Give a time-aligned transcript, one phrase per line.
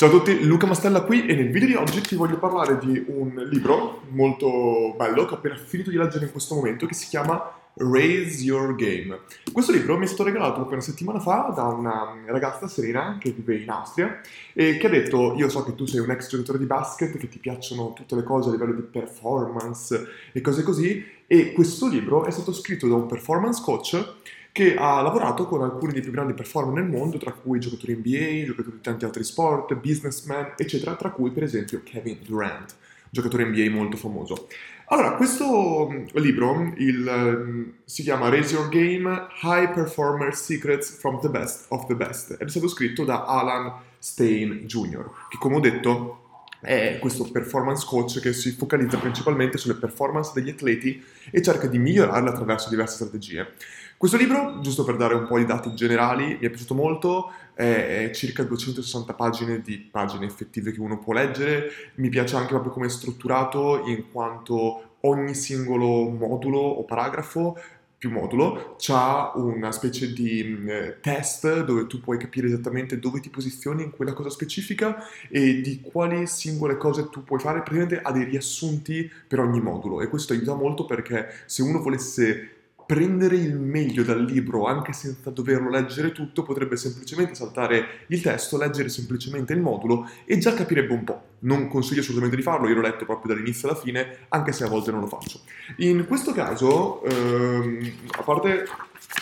[0.00, 3.04] Ciao a tutti, Luca Mastella qui e nel video di oggi ti voglio parlare di
[3.08, 7.06] un libro molto bello che ho appena finito di leggere in questo momento che si
[7.06, 9.18] chiama Raise Your Game.
[9.52, 13.30] Questo libro mi è stato regalato proprio una settimana fa da una ragazza serena che
[13.30, 14.22] vive in Austria
[14.54, 17.28] e che ha detto io so che tu sei un ex giocatore di basket, che
[17.28, 22.24] ti piacciono tutte le cose a livello di performance e cose così e questo libro
[22.24, 24.14] è stato scritto da un performance coach
[24.52, 28.46] che ha lavorato con alcuni dei più grandi performer nel mondo, tra cui giocatori NBA,
[28.46, 32.74] giocatori di tanti altri sport, businessmen, eccetera, tra cui per esempio Kevin Durant,
[33.10, 34.48] giocatore NBA molto famoso.
[34.92, 41.20] Allora, questo mm, libro il, mm, si chiama Raise Your Game High Performer Secrets from
[41.20, 45.56] the Best of the Best ed è stato scritto da Alan Stein Jr., che come
[45.56, 46.20] ho detto
[46.60, 51.78] è questo performance coach che si focalizza principalmente sulle performance degli atleti e cerca di
[51.78, 53.54] migliorarle attraverso diverse strategie.
[54.00, 58.10] Questo libro, giusto per dare un po' di dati generali, mi è piaciuto molto, è
[58.14, 62.86] circa 260 pagine di pagine effettive che uno può leggere, mi piace anche proprio come
[62.86, 67.58] è strutturato in quanto ogni singolo modulo o paragrafo
[67.98, 73.28] più modulo, ha una specie di eh, test dove tu puoi capire esattamente dove ti
[73.28, 74.96] posizioni in quella cosa specifica
[75.28, 80.00] e di quali singole cose tu puoi fare, praticamente ha dei riassunti per ogni modulo
[80.00, 82.59] e questo aiuta molto perché se uno volesse
[82.90, 88.58] prendere il meglio dal libro anche senza doverlo leggere tutto, potrebbe semplicemente saltare il testo,
[88.58, 91.22] leggere semplicemente il modulo e già capirebbe un po'.
[91.42, 94.68] Non consiglio assolutamente di farlo, io l'ho letto proprio dall'inizio alla fine, anche se a
[94.68, 95.38] volte non lo faccio.
[95.76, 98.66] In questo caso, ehm, a parte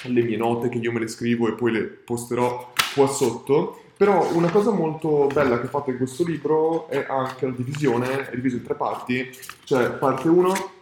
[0.04, 4.32] le mie note che io me le scrivo e poi le posterò qua sotto, però
[4.32, 8.34] una cosa molto bella che ho fatto in questo libro è anche la divisione, è
[8.34, 9.28] diviso in tre parti,
[9.64, 10.76] cioè parte 1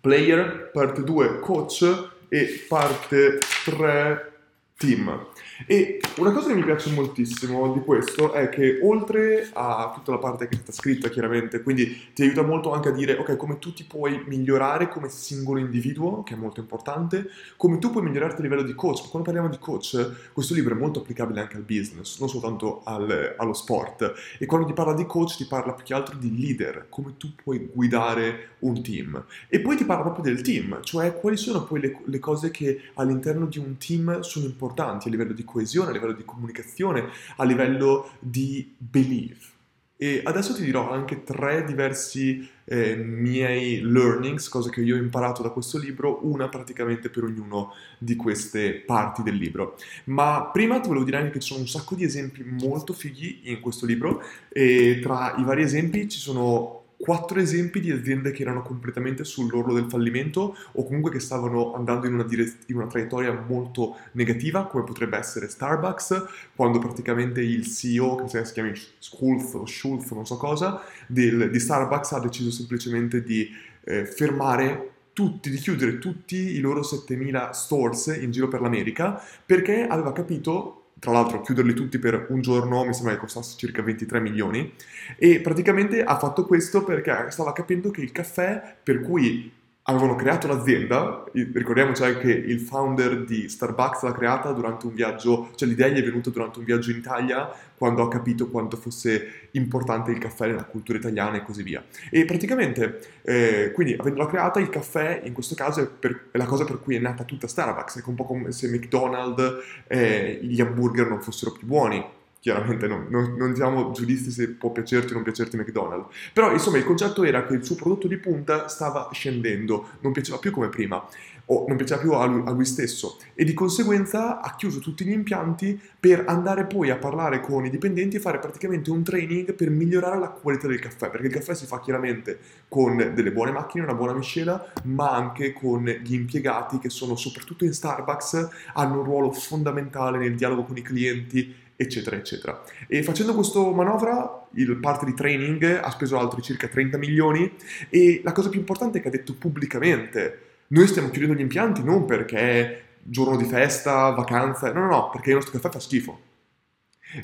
[0.00, 1.84] player, parte 2 coach
[2.30, 4.32] e parte 3
[4.78, 5.26] team.
[5.66, 10.18] E una cosa che mi piace moltissimo di questo è che oltre a tutta la
[10.18, 13.72] parte che sta scritta chiaramente, quindi ti aiuta molto anche a dire ok come tu
[13.72, 18.42] ti puoi migliorare come singolo individuo, che è molto importante, come tu puoi migliorarti a
[18.44, 19.08] livello di coach.
[19.08, 23.34] Quando parliamo di coach, questo libro è molto applicabile anche al business, non soltanto al,
[23.36, 24.14] allo sport.
[24.38, 27.32] E quando ti parla di coach ti parla più che altro di leader, come tu
[27.34, 29.24] puoi guidare un team.
[29.48, 32.80] E poi ti parla proprio del team, cioè quali sono poi le, le cose che
[32.94, 37.44] all'interno di un team sono importanti a livello di coesione, a livello di comunicazione, a
[37.44, 39.56] livello di belief.
[40.00, 45.42] E adesso ti dirò anche tre diversi eh, miei learnings, cose che io ho imparato
[45.42, 49.76] da questo libro, una praticamente per ognuno di queste parti del libro.
[50.04, 53.40] Ma prima ti volevo dire anche che ci sono un sacco di esempi molto fighi
[53.50, 58.42] in questo libro e tra i vari esempi ci sono quattro esempi di aziende che
[58.42, 62.86] erano completamente sull'orlo del fallimento o comunque che stavano andando in una, direz- in una
[62.86, 66.24] traiettoria molto negativa, come potrebbe essere Starbucks,
[66.56, 71.60] quando praticamente il CEO, che si chiama Schultz o Schultz, non so cosa, del, di
[71.60, 73.48] Starbucks ha deciso semplicemente di
[73.84, 79.84] eh, fermare tutti, di chiudere tutti i loro 7000 stores in giro per l'America perché
[79.84, 84.20] aveva capito tra l'altro chiuderli tutti per un giorno mi sembra che costasse circa 23
[84.20, 84.72] milioni.
[85.16, 89.52] E praticamente ha fatto questo perché stava capendo che il caffè per cui
[89.88, 95.50] avevano creato l'azienda, ricordiamoci anche che il founder di Starbucks l'ha creata durante un viaggio,
[95.54, 99.48] cioè l'idea gli è venuta durante un viaggio in Italia quando ha capito quanto fosse
[99.52, 101.82] importante il caffè nella cultura italiana e così via.
[102.10, 106.44] E praticamente, eh, quindi avendola creata, il caffè in questo caso è, per, è, la
[106.44, 110.60] cosa per cui è nata tutta Starbucks, è un po' come se McDonald's eh, gli
[110.60, 115.14] hamburger non fossero più buoni chiaramente non, non, non, siamo giudizi se può piacerti o
[115.14, 119.08] non piacerti McDonald's, però insomma il concetto era che il suo prodotto di punta stava
[119.12, 121.04] scendendo, non piaceva più come prima,
[121.50, 123.18] o non piaceva più a lui, a lui stesso.
[123.34, 127.70] E di conseguenza ha chiuso tutti gli impianti per andare poi a parlare con i
[127.70, 131.54] dipendenti e fare praticamente un training per migliorare la qualità del caffè, perché il caffè
[131.54, 132.38] si fa chiaramente
[132.68, 137.64] con delle buone macchine, una buona miscela, ma anche con gli impiegati che sono soprattutto
[137.64, 142.60] in Starbucks, hanno un ruolo fondamentale nel dialogo con i clienti eccetera, eccetera.
[142.88, 147.54] E facendo questa manovra, il parte di training ha speso altri circa 30 milioni
[147.88, 151.84] e la cosa più importante è che ha detto pubblicamente, noi stiamo chiudendo gli impianti
[151.84, 156.20] non perché giorno di festa, vacanza, no, no, no, perché il nostro caffè fa schifo.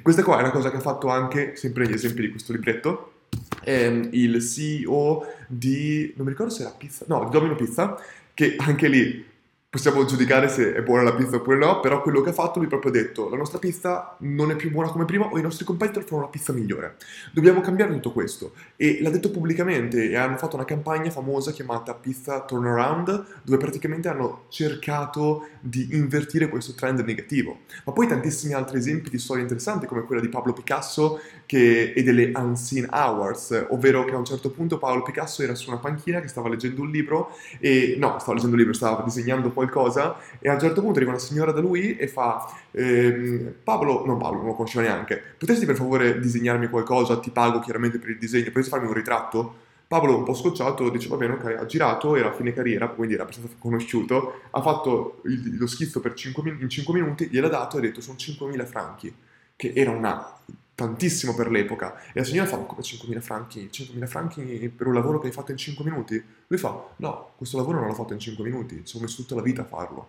[0.01, 3.25] Questa qua è una cosa che ha fatto anche, sempre negli esempi di questo libretto,
[3.65, 8.01] ehm, il CEO di, non mi ricordo se era Pizza, no, di Domino Pizza,
[8.33, 9.33] che anche lì
[9.75, 12.69] possiamo giudicare se è buona la pizza oppure no, però quello che ha fatto lui
[12.69, 15.65] proprio ha detto la nostra pizza non è più buona come prima o i nostri
[15.65, 16.95] competitor fanno una pizza migliore.
[17.33, 21.93] Dobbiamo cambiare tutto questo e l'ha detto pubblicamente e hanno fatto una campagna famosa chiamata
[21.93, 27.63] Pizza Turnaround dove praticamente hanno cercato di invertire questo trend negativo.
[27.85, 32.03] Ma poi tantissimi altri esempi di storie interessanti come quella di Pablo Picasso che, e
[32.05, 36.21] delle Unseen Hours, ovvero che a un certo punto Paolo Picasso era su una panchina
[36.21, 40.17] che stava leggendo un libro e no, stava leggendo un libro, stava disegnando poi qualcosa
[40.39, 44.19] e a un certo punto arriva una signora da lui e fa ehm, Paolo, non
[44.19, 48.19] Paolo, non lo conosceva neanche, potresti per favore disegnarmi qualcosa, ti pago chiaramente per il
[48.19, 49.63] disegno, potresti farmi un ritratto?
[49.87, 53.15] Paolo un po' scocciato dice va bene ok, ha girato, era a fine carriera, quindi
[53.15, 57.77] era abbastanza conosciuto, ha fatto il, lo schizzo per 5, in 5 minuti, gliel'ha dato
[57.77, 59.15] e ha detto sono 5.000 franchi,
[59.55, 60.37] che era una
[60.75, 61.97] tantissimo per l'epoca.
[62.13, 63.69] E la signora fa, come 5.000 franchi?
[63.73, 66.23] 5.000 franchi per un lavoro che hai fatto in 5 minuti?
[66.47, 69.35] Lui fa, no, questo lavoro non l'ho fatto in 5 minuti, ci ho messo tutta
[69.35, 70.09] la vita a farlo.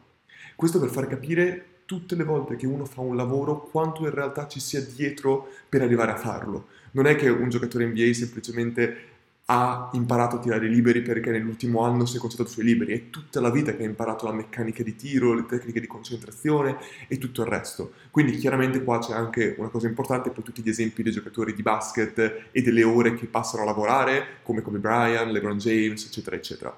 [0.55, 4.47] Questo per far capire tutte le volte che uno fa un lavoro quanto in realtà
[4.47, 6.67] ci sia dietro per arrivare a farlo.
[6.91, 9.13] Non è che un giocatore NBA semplicemente
[9.47, 13.39] ha imparato a tirare liberi perché nell'ultimo anno si è concentrato sui liberi, è tutta
[13.39, 16.77] la vita che ha imparato la meccanica di tiro, le tecniche di concentrazione
[17.07, 17.93] e tutto il resto.
[18.09, 21.61] Quindi chiaramente qua c'è anche una cosa importante, poi tutti gli esempi dei giocatori di
[21.61, 26.75] basket e delle ore che passano a lavorare, come Kobe Bryant, LeBron James, eccetera, eccetera.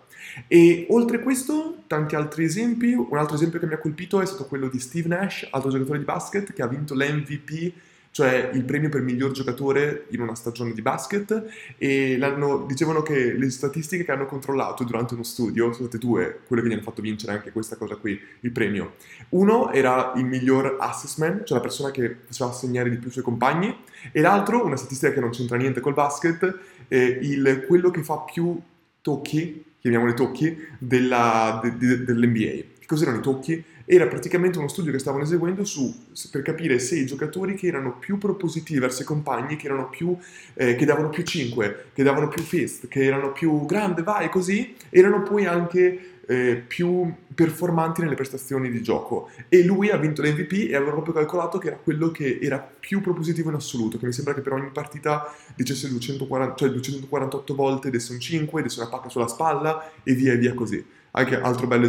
[0.48, 4.46] E oltre questo, tanti altri esempi, un altro esempio che mi ha colpito è stato
[4.46, 7.74] quello di Steve Nash, altro giocatore di basket, che ha vinto l'MVP
[8.18, 12.20] cioè il premio per miglior giocatore in una stagione di basket e
[12.66, 16.70] dicevano che le statistiche che hanno controllato durante uno studio sono state due, quelle che
[16.70, 18.96] gli hanno fatto vincere anche questa cosa qui, il premio.
[19.30, 23.24] Uno era il miglior assessment, cioè la persona che faceva assegnare di più i suoi
[23.24, 28.02] compagni, e l'altro, una statistica che non c'entra niente col basket, è il, quello che
[28.02, 28.60] fa più
[29.00, 32.66] tocchi, chiamiamoli tocchi, della, de, de, dell'NBA.
[32.80, 33.64] Che cos'erano i tocchi?
[33.90, 35.96] Era praticamente uno studio che stavano eseguendo su,
[36.30, 40.14] per capire se i giocatori che erano più propositivi verso i compagni, che, più,
[40.56, 44.76] eh, che davano più 5, che davano più fist, che erano più grande, vai così,
[44.90, 49.30] erano poi anche eh, più performanti nelle prestazioni di gioco.
[49.48, 53.00] E lui ha vinto l'MVP e aveva proprio calcolato che era quello che era più
[53.00, 57.90] propositivo in assoluto, che mi sembra che per ogni partita dicesse 240, cioè 248 volte
[57.90, 60.84] desse un 5, desse una pacca sulla spalla e via e via così
[61.18, 61.86] anche altro bello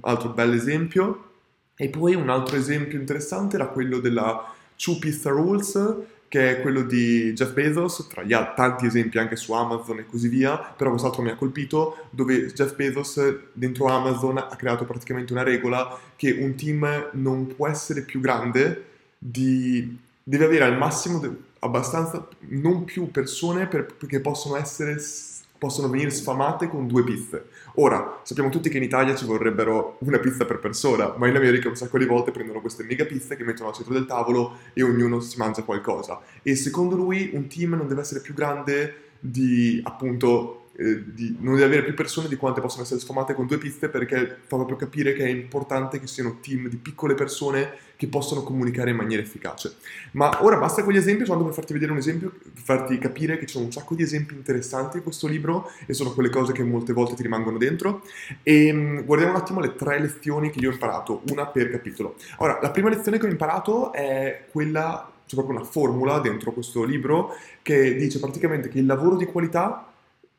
[0.00, 1.24] altro esempio.
[1.76, 5.96] E poi un altro esempio interessante era quello della Two Pizza Rules,
[6.28, 10.06] che è quello di Jeff Bezos, tra gli altri, tanti esempi anche su Amazon e
[10.06, 13.20] così via, però quest'altro mi ha colpito, dove Jeff Bezos
[13.52, 18.84] dentro Amazon ha creato praticamente una regola che un team non può essere più grande
[19.18, 19.98] di...
[20.22, 21.30] deve avere al massimo de,
[21.60, 24.98] abbastanza, non più persone per, che possono essere
[25.60, 27.48] possono venire sfamate con due pizze.
[27.74, 31.68] Ora, sappiamo tutti che in Italia ci vorrebbero una pizza per persona, ma in America
[31.68, 34.82] un sacco di volte prendono queste mega pizze che mettono al centro del tavolo e
[34.82, 36.18] ognuno si mangia qualcosa.
[36.42, 41.54] E secondo lui un team non deve essere più grande di appunto eh, di, non
[41.54, 44.76] deve avere più persone di quante possono essere sfamate con due piste perché fa proprio
[44.76, 49.22] capire che è importante che siano team di piccole persone che possono comunicare in maniera
[49.22, 49.74] efficace.
[50.12, 52.96] Ma ora basta con gli esempi, sono andato per farti vedere un esempio, per farti
[52.96, 56.30] capire che ci sono un sacco di esempi interessanti in questo libro e sono quelle
[56.30, 58.02] cose che molte volte ti rimangono dentro.
[58.42, 62.14] E um, guardiamo un attimo le tre lezioni che io ho imparato, una per capitolo.
[62.38, 66.82] Ora, la prima lezione che ho imparato è quella c'è proprio una formula dentro questo
[66.82, 69.89] libro che dice praticamente che il lavoro di qualità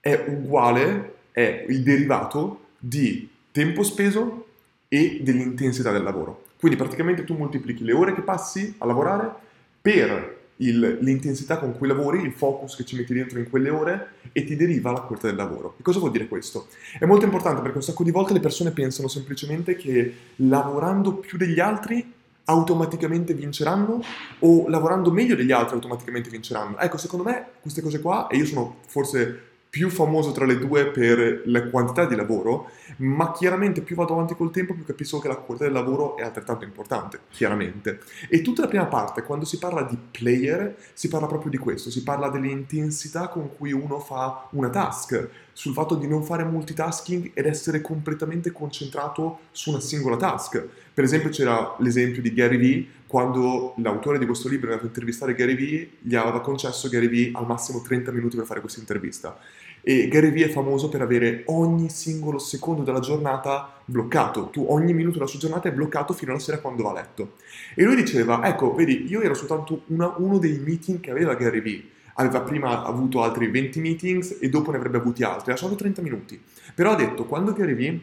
[0.02, 4.48] è uguale, è il derivato di tempo speso
[4.88, 6.46] e dell'intensità del lavoro.
[6.60, 9.34] Quindi praticamente tu moltiplichi le ore che passi a lavorare
[9.82, 14.14] per il, l'intensità con cui lavori, il focus che ci metti dentro in quelle ore
[14.32, 15.76] e ti deriva la qualità del lavoro.
[15.80, 16.68] E cosa vuol dire questo?
[17.00, 21.38] È molto importante perché un sacco di volte le persone pensano semplicemente che lavorando più
[21.38, 22.14] degli altri
[22.46, 24.04] automaticamente vinceranno
[24.40, 26.78] o lavorando meglio degli altri automaticamente vinceranno.
[26.78, 30.88] Ecco, secondo me queste cose qua, e io sono forse più famoso tra le due
[30.88, 35.30] per la quantità di lavoro, ma chiaramente più vado avanti col tempo più capisco che
[35.30, 38.02] la qualità del lavoro è altrettanto importante, chiaramente.
[38.28, 41.90] E tutta la prima parte, quando si parla di player, si parla proprio di questo,
[41.90, 47.32] si parla dell'intensità con cui uno fa una task, sul fatto di non fare multitasking
[47.34, 50.64] ed essere completamente concentrato su una singola task.
[50.94, 54.90] Per esempio c'era l'esempio di Gary Vee, quando l'autore di questo libro è andato a
[54.90, 58.80] intervistare Gary Vee, gli aveva concesso Gary Vee al massimo 30 minuti per fare questa
[58.80, 59.38] intervista.
[59.84, 64.50] E Gary Vee è famoso per avere ogni singolo secondo della giornata bloccato.
[64.50, 67.34] Tu ogni minuto della sua giornata è bloccato fino alla sera quando va a letto.
[67.76, 71.62] E lui diceva, ecco, vedi, io ero soltanto una, uno dei meeting che aveva Gary
[71.62, 71.84] Vee.
[72.22, 76.02] Aveva prima avuto altri 20 meetings e dopo ne avrebbe avuti altri, ha solo 30
[76.02, 76.42] minuti.
[76.76, 78.00] Però ha detto, quando Gary Vee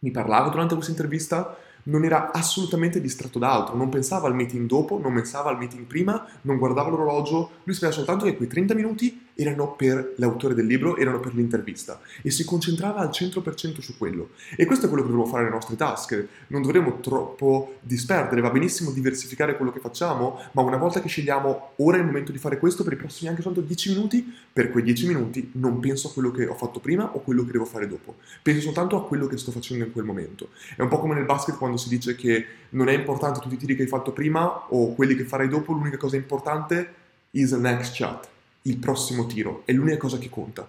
[0.00, 1.56] mi parlava durante questa intervista
[1.88, 5.84] non era assolutamente distratto da altro, non pensava al meeting dopo, non pensava al meeting
[5.84, 10.66] prima, non guardava l'orologio, lui sapeva soltanto che quei 30 minuti erano per l'autore del
[10.66, 12.00] libro, erano per l'intervista.
[12.22, 14.30] E si concentrava al 100% su quello.
[14.56, 18.50] E questo è quello che dovremmo fare nelle nostre task, non dovremmo troppo disperdere, va
[18.50, 22.38] benissimo diversificare quello che facciamo, ma una volta che scegliamo ora è il momento di
[22.38, 26.08] fare questo per i prossimi anche soltanto 10 minuti, per quei 10 minuti non penso
[26.08, 29.06] a quello che ho fatto prima o quello che devo fare dopo, penso soltanto a
[29.06, 30.48] quello che sto facendo in quel momento.
[30.74, 33.58] È un po' come nel basket quando si dice che non è importante tutti i
[33.58, 36.94] tiri che hai fatto prima o quelli che farai dopo, l'unica cosa importante
[37.30, 38.28] is next shot
[38.62, 40.68] il prossimo tiro, è l'unica cosa che conta.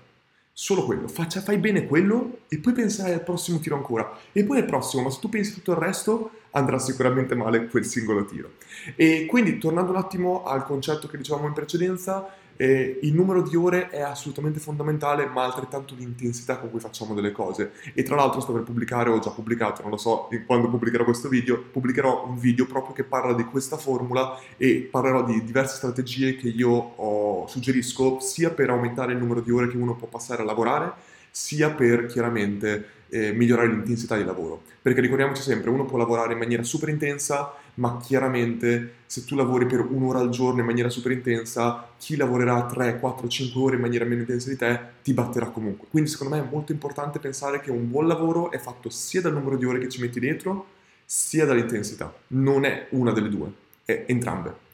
[0.51, 4.17] Solo quello, Faccia, fai bene quello e poi penserai al prossimo tiro ancora.
[4.31, 7.85] E poi al prossimo, ma se tu pensi tutto il resto, andrà sicuramente male quel
[7.85, 8.53] singolo tiro.
[8.95, 12.27] E quindi, tornando un attimo al concetto che dicevamo in precedenza,
[12.61, 17.31] eh, il numero di ore è assolutamente fondamentale, ma altrettanto l'intensità con cui facciamo delle
[17.31, 17.71] cose.
[17.93, 21.29] E tra l'altro sto per pubblicare, ho già pubblicato, non lo so quando pubblicherò questo
[21.29, 26.35] video, pubblicherò un video proprio che parla di questa formula e parlerò di diverse strategie
[26.35, 30.41] che io ho, suggerisco sia per aumentare il numero di ore che uno può passare
[30.41, 30.91] a lavorare,
[31.31, 34.61] sia per chiaramente eh, migliorare l'intensità di lavoro.
[34.81, 39.65] Perché ricordiamoci sempre, uno può lavorare in maniera super intensa, ma chiaramente se tu lavori
[39.65, 43.81] per un'ora al giorno in maniera super intensa, chi lavorerà 3, 4, 5 ore in
[43.81, 45.87] maniera meno intensa di te ti batterà comunque.
[45.89, 49.33] Quindi secondo me è molto importante pensare che un buon lavoro è fatto sia dal
[49.33, 50.67] numero di ore che ci metti dietro,
[51.05, 52.13] sia dall'intensità.
[52.27, 53.51] Non è una delle due,
[53.83, 54.67] è entrambe.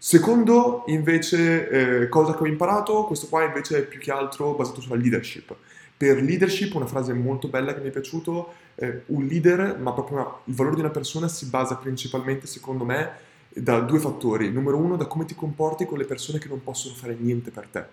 [0.00, 1.68] Secondo invece
[2.02, 5.54] eh, cosa che ho imparato, questo qua invece è più che altro basato sulla leadership.
[5.98, 10.18] Per leadership, una frase molto bella che mi è piaciuto, eh, un leader, ma proprio
[10.18, 13.10] una, il valore di una persona si basa principalmente, secondo me,
[13.48, 14.50] da due fattori.
[14.52, 17.66] Numero uno, da come ti comporti con le persone che non possono fare niente per
[17.66, 17.84] te.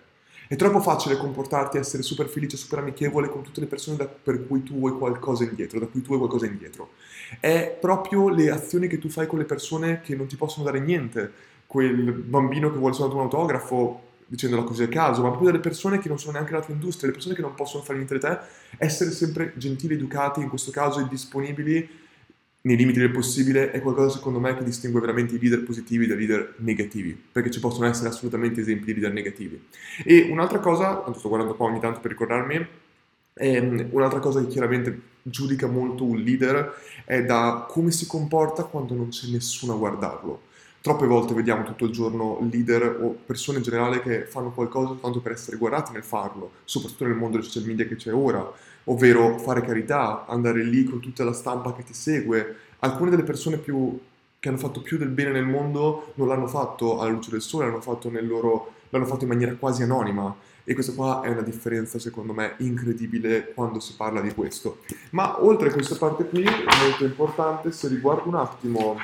[0.48, 4.46] È troppo facile comportarti, essere super felice, super amichevole con tutte le persone da, per
[4.46, 6.90] cui tu vuoi qualcosa indietro, da cui tu vuoi qualcosa indietro.
[7.40, 10.78] È proprio le azioni che tu fai con le persone che non ti possono dare
[10.78, 11.32] niente.
[11.66, 15.98] Quel bambino che vuole soltanto un autografo, dicendola così a caso, ma proprio delle persone
[15.98, 18.20] che non sono neanche nella tua industria, le persone che non possono fare niente di
[18.20, 18.38] te,
[18.78, 22.04] essere sempre gentili, educati, in questo caso, e disponibili
[22.62, 26.16] nei limiti del possibile, è qualcosa secondo me che distingue veramente i leader positivi dai
[26.16, 29.68] leader negativi, perché ci possono essere assolutamente esempi di leader negativi.
[30.04, 32.66] E un'altra cosa, tanto sto guardando qua ogni tanto per ricordarmi,
[33.34, 38.94] ehm, un'altra cosa che chiaramente giudica molto un leader è da come si comporta quando
[38.94, 40.40] non c'è nessuno a guardarlo.
[40.86, 45.18] Troppe volte vediamo tutto il giorno leader o persone in generale che fanno qualcosa soltanto
[45.18, 48.48] per essere guardati nel farlo, soprattutto nel mondo dei social media che c'è ora,
[48.84, 52.54] ovvero fare carità, andare lì con tutta la stampa che ti segue.
[52.78, 53.98] Alcune delle persone più,
[54.38, 57.66] che hanno fatto più del bene nel mondo non l'hanno fatto alla luce del sole,
[57.66, 60.32] l'hanno fatto, loro, l'hanno fatto in maniera quasi anonima.
[60.62, 64.82] E questa qua è una differenza, secondo me, incredibile quando si parla di questo.
[65.10, 68.96] Ma oltre a questa parte qui, molto importante, se riguardo un attimo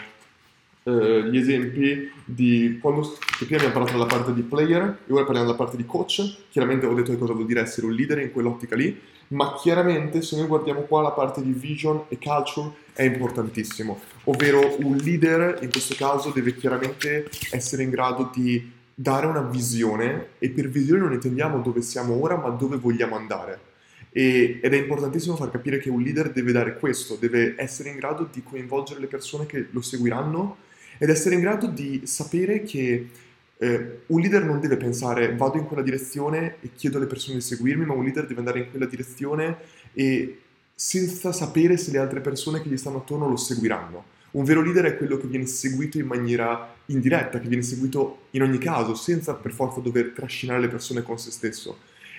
[0.85, 5.47] eh, gli esempi di quando prima abbiamo parlato della parte di player e ora parliamo
[5.47, 6.39] della parte di coach.
[6.51, 8.99] Chiaramente ho detto che cosa vuol dire essere un leader in quell'ottica lì,
[9.29, 14.77] ma chiaramente se noi guardiamo qua la parte di vision e culture è importantissimo, ovvero
[14.81, 20.51] un leader in questo caso deve chiaramente essere in grado di dare una visione e
[20.51, 23.71] per visione non intendiamo dove siamo ora, ma dove vogliamo andare.
[24.11, 27.97] E, ed è importantissimo far capire che un leader deve dare questo, deve essere in
[27.97, 30.57] grado di coinvolgere le persone che lo seguiranno
[31.03, 33.09] ed essere in grado di sapere che
[33.57, 37.43] eh, un leader non deve pensare vado in quella direzione e chiedo alle persone di
[37.43, 39.57] seguirmi, ma un leader deve andare in quella direzione
[39.95, 40.43] e
[40.73, 44.05] senza sapere se le altre persone che gli stanno attorno lo seguiranno.
[44.31, 48.43] Un vero leader è quello che viene seguito in maniera indiretta, che viene seguito in
[48.43, 51.79] ogni caso, senza per forza dover trascinare le persone con se stesso.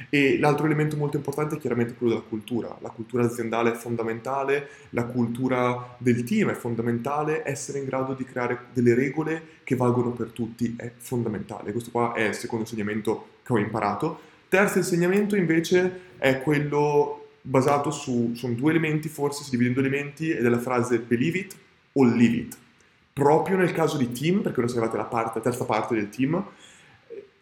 [0.10, 2.78] E l'altro elemento molto importante è chiaramente quello della cultura.
[2.82, 8.24] La cultura aziendale è fondamentale, la cultura del team è fondamentale, essere in grado di
[8.24, 11.72] creare delle regole che valgono per tutti è fondamentale.
[11.72, 14.20] Questo qua è il secondo insegnamento che ho imparato.
[14.50, 19.86] Terzo insegnamento invece è quello basato su, sono due elementi, forse si divide in due
[19.86, 21.56] elementi, ed è la frase believe it
[21.94, 22.58] o live it.
[23.12, 26.44] Proprio nel caso di team, perché ora siamo arrivati alla parte, terza parte del team,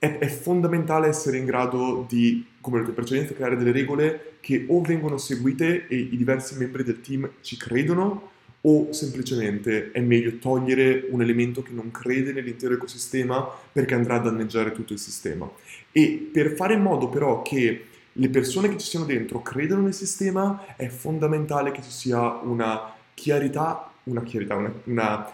[0.02, 4.38] è, è, fondamentale essere in grado di, come ho detto in precedenza, creare delle regole
[4.40, 8.32] che o vengono seguite e i diversi membri del team ci credono
[8.62, 14.22] o semplicemente è meglio togliere un elemento che non crede nell'intero ecosistema perché andrà a
[14.22, 15.48] danneggiare tutto il sistema.
[15.92, 19.94] E per fare in modo però che le persone che ci siano dentro credano nel
[19.94, 25.32] sistema è fondamentale che ci sia una chiarità, una chiarità, una, una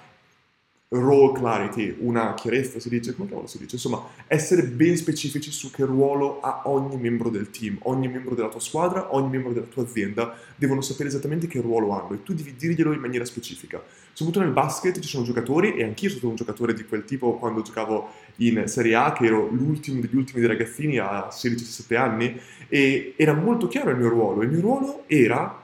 [0.90, 3.76] role clarity, una chiarezza si dice, come cavolo si dice?
[3.76, 8.48] Insomma, essere ben specifici su che ruolo ha ogni membro del team, ogni membro della
[8.48, 12.34] tua squadra, ogni membro della tua azienda, devono sapere esattamente che ruolo hanno e tu
[12.34, 13.84] devi dirglielo in maniera specifica.
[14.14, 17.34] Soprattutto nel basket ci sono giocatori, e anch'io sono stato un giocatore di quel tipo
[17.34, 22.40] quando giocavo in Serie A, che ero l'ultimo degli ultimi dei ragazzini a 16-17 anni,
[22.70, 24.42] e era molto chiaro il mio ruolo.
[24.42, 25.62] Il mio ruolo era,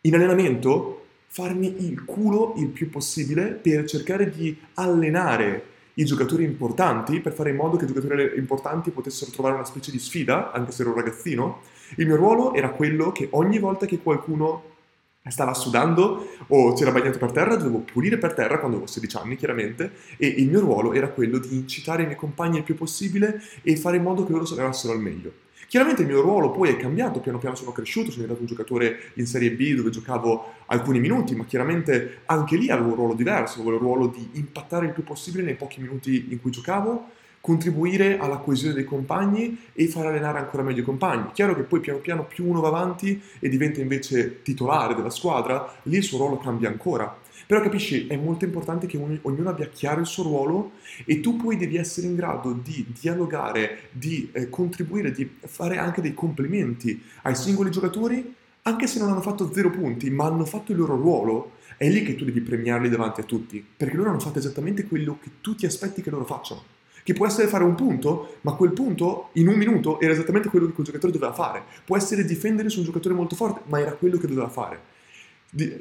[0.00, 1.03] in allenamento,
[1.34, 5.64] farmi il culo il più possibile per cercare di allenare
[5.94, 9.90] i giocatori importanti, per fare in modo che i giocatori importanti potessero trovare una specie
[9.90, 11.62] di sfida, anche se ero un ragazzino.
[11.96, 14.62] Il mio ruolo era quello che ogni volta che qualcuno
[15.26, 19.16] stava sudando o si era bagnato per terra, dovevo pulire per terra quando avevo 16
[19.16, 22.76] anni, chiaramente, e il mio ruolo era quello di incitare i miei compagni il più
[22.76, 25.43] possibile e fare in modo che loro allenassero al meglio.
[25.66, 29.10] Chiaramente il mio ruolo poi è cambiato, piano piano sono cresciuto, sono diventato un giocatore
[29.14, 33.60] in Serie B dove giocavo alcuni minuti, ma chiaramente anche lì avevo un ruolo diverso,
[33.60, 37.08] avevo il ruolo di impattare il più possibile nei pochi minuti in cui giocavo,
[37.40, 41.30] contribuire alla coesione dei compagni e far allenare ancora meglio i compagni.
[41.32, 45.74] Chiaro che poi piano piano più uno va avanti e diventa invece titolare della squadra,
[45.82, 47.20] lì il suo ruolo cambia ancora.
[47.46, 50.72] Però capisci, è molto importante che ognuno abbia chiaro il suo ruolo
[51.04, 56.00] e tu poi devi essere in grado di dialogare, di eh, contribuire, di fare anche
[56.00, 60.72] dei complimenti ai singoli giocatori, anche se non hanno fatto zero punti, ma hanno fatto
[60.72, 61.52] il loro ruolo.
[61.76, 65.18] È lì che tu devi premiarli davanti a tutti, perché loro hanno fatto esattamente quello
[65.20, 66.74] che tu ti aspetti che loro facciano
[67.04, 70.66] che può essere fare un punto, ma quel punto in un minuto era esattamente quello
[70.66, 71.62] che quel giocatore doveva fare.
[71.84, 74.80] Può essere difendere su un giocatore molto forte, ma era quello che doveva fare.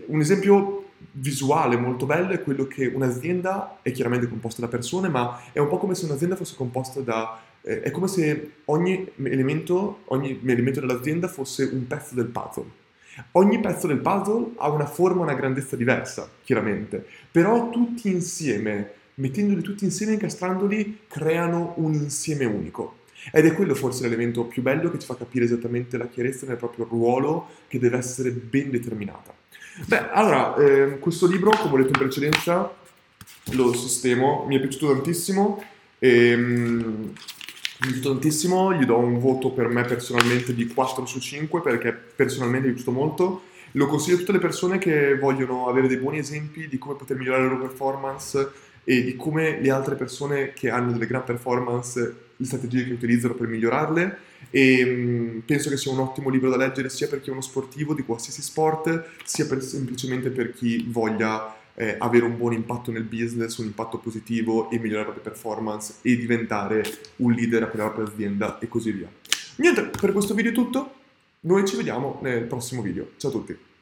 [0.07, 5.41] Un esempio visuale molto bello è quello che un'azienda è chiaramente composta da persone, ma
[5.51, 7.39] è un po' come se un'azienda fosse composta da...
[7.61, 12.81] Eh, è come se ogni elemento, ogni elemento dell'azienda fosse un pezzo del puzzle.
[13.33, 19.61] Ogni pezzo del puzzle ha una forma, una grandezza diversa, chiaramente, però tutti insieme, mettendoli
[19.61, 23.01] tutti insieme, incastrandoli, creano un insieme unico.
[23.31, 26.57] Ed è quello forse l'elemento più bello che ci fa capire esattamente la chiarezza nel
[26.57, 29.33] proprio ruolo che deve essere ben determinata.
[29.75, 32.71] Beh, allora, eh, questo libro, come ho detto in precedenza,
[33.53, 35.63] lo sistemo, mi è piaciuto tantissimo.
[35.97, 37.13] Ehm, mi
[37.79, 41.91] è piaciuto tantissimo, gli do un voto per me personalmente di 4 su 5 perché
[41.91, 43.41] personalmente mi è piaciuto molto.
[43.71, 47.17] Lo consiglio a tutte le persone che vogliono avere dei buoni esempi di come poter
[47.17, 48.51] migliorare la loro performance
[48.83, 53.33] e di come le altre persone che hanno delle gran performance, le strategie che utilizzano
[53.33, 54.17] per migliorarle
[54.49, 57.93] e penso che sia un ottimo libro da leggere sia per chi è uno sportivo
[57.93, 63.03] di qualsiasi sport, sia per, semplicemente per chi voglia eh, avere un buon impatto nel
[63.03, 66.83] business, un impatto positivo e migliorare le proprie performance e diventare
[67.17, 69.09] un leader per la propria azienda e così via.
[69.57, 70.93] Niente, per questo video è tutto,
[71.41, 73.11] noi ci vediamo nel prossimo video.
[73.17, 73.72] Ciao a tutti!